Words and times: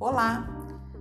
Olá, 0.00 0.48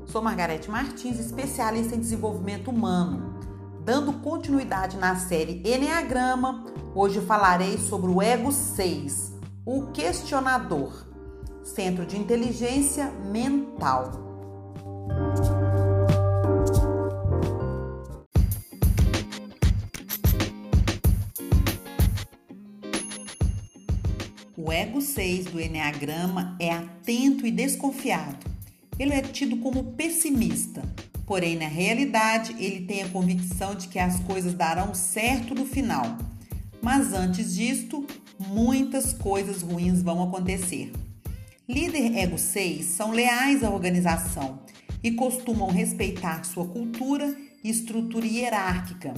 sou 0.08 0.22
Margarete 0.22 0.70
Martins, 0.70 1.18
especialista 1.22 1.96
em 1.96 2.02
desenvolvimento 2.02 2.70
humano. 2.70 3.40
Dando 3.80 4.12
continuidade 4.12 4.98
na 4.98 5.16
série 5.16 5.64
Enneagrama, 5.66 6.66
hoje 6.94 7.22
falarei 7.22 7.78
sobre 7.78 8.12
o 8.12 8.22
Ego 8.22 8.52
6, 8.52 9.34
o 9.66 9.84
questionador, 9.94 11.08
centro 11.64 12.06
de 12.06 12.18
inteligência 12.18 13.10
mental. 13.32 14.12
O 24.58 24.74
ego 24.74 25.00
6 25.00 25.46
do 25.46 25.62
Enneagrama 25.62 26.58
é 26.60 26.74
atento 26.74 27.48
e 27.48 27.52
desconfiado. 27.52 28.60
Ele 29.00 29.14
é 29.14 29.22
tido 29.22 29.58
como 29.58 29.94
pessimista, 29.94 30.84
porém, 31.26 31.56
na 31.56 31.68
realidade, 31.68 32.54
ele 32.60 32.86
tem 32.86 33.02
a 33.02 33.10
convicção 33.10 33.74
de 33.74 33.88
que 33.88 33.98
as 33.98 34.20
coisas 34.20 34.54
darão 34.54 34.94
certo 34.94 35.56
no 35.56 35.66
final. 35.66 36.18
Mas 36.82 37.14
antes 37.14 37.56
disto, 37.56 38.06
muitas 38.38 39.14
coisas 39.14 39.62
ruins 39.62 40.02
vão 40.02 40.22
acontecer. 40.22 40.92
Líder 41.68 42.18
ego 42.18 42.38
6 42.38 42.86
são 42.86 43.12
leais 43.12 43.64
à 43.64 43.70
organização 43.70 44.60
e 45.02 45.12
costumam 45.12 45.70
respeitar 45.70 46.44
sua 46.44 46.68
cultura 46.68 47.34
e 47.64 47.70
estrutura 47.70 48.26
hierárquica. 48.26 49.14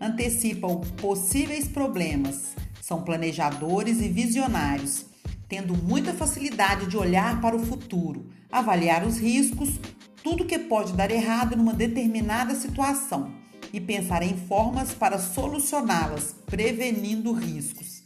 Antecipam 0.00 0.80
possíveis 1.00 1.66
problemas 1.66 2.54
são 2.84 3.02
planejadores 3.02 4.02
e 4.02 4.08
visionários, 4.08 5.06
tendo 5.48 5.74
muita 5.74 6.12
facilidade 6.12 6.86
de 6.86 6.96
olhar 6.96 7.40
para 7.40 7.56
o 7.56 7.64
futuro, 7.64 8.26
avaliar 8.50 9.06
os 9.06 9.18
riscos, 9.18 9.78
tudo 10.22 10.44
que 10.44 10.58
pode 10.58 10.92
dar 10.92 11.10
errado 11.10 11.56
numa 11.56 11.74
determinada 11.74 12.54
situação 12.54 13.30
e 13.72 13.80
pensar 13.80 14.22
em 14.22 14.36
formas 14.36 14.94
para 14.94 15.18
solucioná-las, 15.18 16.34
prevenindo 16.46 17.32
riscos. 17.32 18.02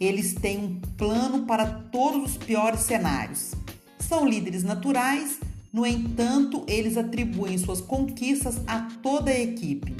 Eles 0.00 0.34
têm 0.34 0.58
um 0.58 0.80
plano 0.96 1.44
para 1.44 1.66
todos 1.66 2.32
os 2.32 2.36
piores 2.36 2.80
cenários. 2.80 3.52
São 3.98 4.26
líderes 4.26 4.62
naturais, 4.62 5.38
no 5.72 5.84
entanto, 5.84 6.64
eles 6.68 6.96
atribuem 6.96 7.58
suas 7.58 7.80
conquistas 7.80 8.60
a 8.66 8.82
toda 9.02 9.30
a 9.30 9.40
equipe. 9.40 9.94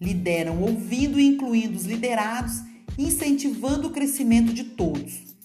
Lideram 0.00 0.60
ouvindo 0.60 1.18
e 1.18 1.26
incluindo 1.26 1.76
os 1.76 1.86
liderados 1.86 2.62
incentivando 2.98 3.88
o 3.88 3.90
crescimento 3.90 4.52
de 4.52 4.64
todos. 4.64 5.35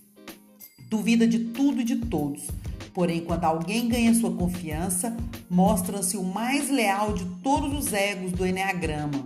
Duvida 0.91 1.25
de 1.25 1.39
tudo 1.39 1.79
e 1.79 1.85
de 1.85 1.95
todos. 1.95 2.49
Porém, 2.93 3.21
quando 3.21 3.45
alguém 3.45 3.87
ganha 3.87 4.13
sua 4.13 4.35
confiança, 4.35 5.15
mostra-se 5.49 6.17
o 6.17 6.23
mais 6.25 6.69
leal 6.69 7.13
de 7.13 7.23
todos 7.41 7.73
os 7.73 7.93
egos 7.93 8.33
do 8.33 8.45
Enneagrama. 8.45 9.25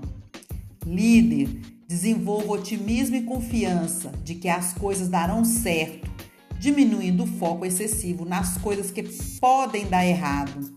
Líder, 0.86 1.50
desenvolva 1.88 2.54
otimismo 2.54 3.16
e 3.16 3.24
confiança 3.24 4.12
de 4.24 4.36
que 4.36 4.48
as 4.48 4.74
coisas 4.74 5.08
darão 5.10 5.44
certo, 5.44 6.08
diminuindo 6.60 7.24
o 7.24 7.28
foco 7.40 7.66
excessivo 7.66 8.26
nas 8.26 8.60
coisas 8.60 8.92
que 8.92 9.02
podem 9.42 9.88
dar 9.88 10.06
errado. 10.06 10.72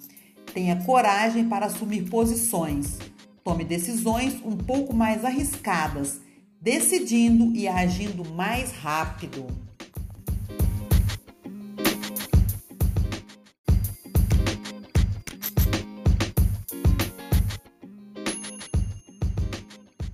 Tenha 0.55 0.83
coragem 0.85 1.47
para 1.51 1.67
assumir 1.67 2.09
posições. 2.09 2.97
Tome 3.45 3.63
decisões 3.63 4.37
um 4.43 4.57
pouco 4.57 4.97
mais 4.97 5.23
arriscadas 5.23 6.23
decidindo 6.59 7.55
e 7.55 7.69
agindo 7.69 8.25
mais 8.35 8.73
rápido. 8.73 9.68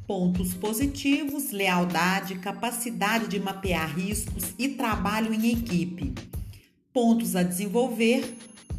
Pontos 0.06 0.54
positivos: 0.54 1.50
lealdade, 1.50 2.36
capacidade 2.36 3.28
de 3.28 3.40
mapear 3.40 3.96
riscos 3.96 4.54
e 4.58 4.68
trabalho 4.68 5.32
em 5.32 5.52
equipe. 5.52 6.12
Pontos 6.92 7.34
a 7.34 7.42
desenvolver: 7.42 8.36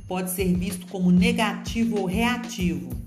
pode 0.08 0.31
ser 0.31 0.53
visto 0.53 0.85
como 0.88 1.12
negativo 1.12 2.00
ou 2.00 2.06
reativo 2.06 3.06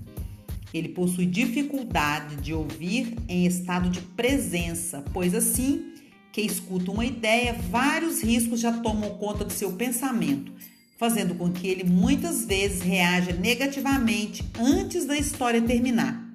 ele 0.73 0.89
possui 0.89 1.25
dificuldade 1.25 2.35
de 2.37 2.53
ouvir 2.53 3.15
em 3.27 3.45
estado 3.45 3.89
de 3.89 4.01
presença, 4.01 5.03
pois 5.13 5.33
assim 5.33 5.93
que 6.31 6.41
escuta 6.41 6.91
uma 6.91 7.05
ideia, 7.05 7.53
vários 7.53 8.21
riscos 8.21 8.59
já 8.59 8.71
tomam 8.71 9.17
conta 9.17 9.43
do 9.43 9.51
seu 9.51 9.73
pensamento, 9.73 10.51
fazendo 10.97 11.33
com 11.33 11.51
que 11.51 11.67
ele 11.67 11.83
muitas 11.83 12.45
vezes 12.45 12.81
reaja 12.81 13.33
negativamente 13.33 14.45
antes 14.59 15.05
da 15.05 15.17
história 15.17 15.59
terminar. 15.59 16.28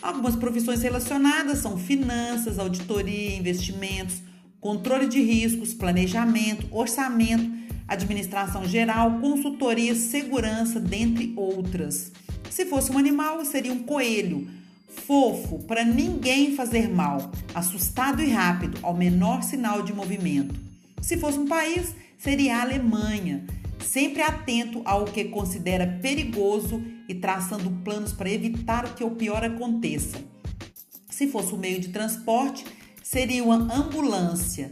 Algumas 0.00 0.36
profissões 0.36 0.82
relacionadas 0.82 1.58
são 1.58 1.76
finanças, 1.76 2.58
auditoria, 2.58 3.36
investimentos, 3.36 4.22
controle 4.60 5.06
de 5.06 5.20
riscos, 5.20 5.74
planejamento, 5.74 6.66
orçamento, 6.70 7.50
administração 7.86 8.64
geral, 8.64 9.18
consultoria, 9.20 9.94
segurança, 9.94 10.78
dentre 10.78 11.32
outras. 11.36 12.12
Se 12.50 12.64
fosse 12.66 12.92
um 12.92 12.98
animal, 12.98 13.44
seria 13.44 13.72
um 13.72 13.82
coelho, 13.82 14.48
fofo, 14.86 15.58
para 15.64 15.84
ninguém 15.84 16.54
fazer 16.54 16.88
mal, 16.88 17.30
assustado 17.54 18.22
e 18.22 18.30
rápido 18.30 18.78
ao 18.82 18.94
menor 18.94 19.42
sinal 19.42 19.82
de 19.82 19.92
movimento. 19.92 20.54
Se 21.00 21.16
fosse 21.16 21.38
um 21.38 21.46
país, 21.46 21.94
seria 22.18 22.58
a 22.58 22.62
Alemanha, 22.62 23.44
sempre 23.98 24.22
atento 24.22 24.80
ao 24.84 25.06
que 25.06 25.24
considera 25.24 25.84
perigoso 26.00 26.80
e 27.08 27.16
traçando 27.16 27.68
planos 27.82 28.12
para 28.12 28.30
evitar 28.30 28.94
que 28.94 29.02
o 29.02 29.10
pior 29.10 29.42
aconteça. 29.42 30.18
Se 31.10 31.26
fosse 31.26 31.52
um 31.52 31.58
meio 31.58 31.80
de 31.80 31.88
transporte, 31.88 32.64
seria 33.02 33.42
uma 33.42 33.56
ambulância. 33.56 34.70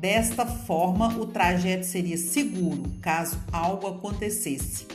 Desta 0.00 0.46
forma, 0.46 1.08
o 1.18 1.26
trajeto 1.26 1.84
seria 1.84 2.16
seguro 2.16 2.84
caso 3.02 3.38
algo 3.52 3.86
acontecesse. 3.86 4.86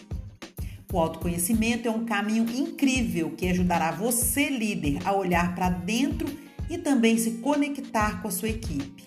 O 0.92 0.98
autoconhecimento 0.98 1.88
é 1.88 1.92
um 1.92 2.06
caminho 2.06 2.50
incrível 2.50 3.30
que 3.38 3.48
ajudará 3.50 3.92
você, 3.92 4.50
líder, 4.50 4.98
a 5.06 5.14
olhar 5.14 5.54
para 5.54 5.70
dentro 5.70 6.28
e 6.68 6.80
também 6.80 7.20
se 7.20 7.34
conectar 7.34 8.20
com 8.20 8.30
a 8.30 8.32
sua 8.32 8.50
equipe. 8.50 9.04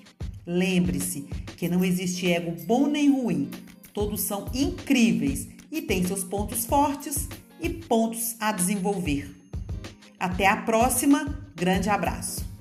Lembre-se 0.46 1.22
que 1.56 1.68
não 1.68 1.84
existe 1.84 2.30
ego 2.30 2.54
bom 2.64 2.86
nem 2.86 3.10
ruim, 3.10 3.50
todos 3.92 4.20
são 4.22 4.46
incríveis 4.54 5.48
e 5.70 5.82
têm 5.82 6.04
seus 6.06 6.24
pontos 6.24 6.64
fortes 6.64 7.28
e 7.60 7.68
pontos 7.68 8.36
a 8.40 8.52
desenvolver. 8.52 9.34
Até 10.18 10.46
a 10.46 10.56
próxima, 10.56 11.50
grande 11.54 11.88
abraço! 11.88 12.51